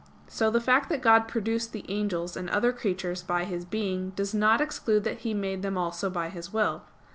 So 0.27 0.49
the 0.49 0.59
fact 0.59 0.89
that 0.89 0.99
God 1.03 1.27
produced 1.27 1.73
the 1.73 1.85
angels 1.87 2.35
and 2.35 2.49
other 2.49 2.73
creatures 2.73 3.21
by 3.21 3.43
His 3.43 3.65
being 3.65 4.09
does 4.15 4.33
not 4.33 4.59
exclude 4.59 5.03
that 5.03 5.19
He 5.19 5.35
made 5.35 5.61
them 5.61 5.77
also 5.77 6.09
by 6.09 6.29
His 6.29 6.51
will. 6.51 6.81